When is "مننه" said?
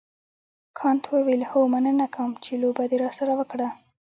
1.73-2.05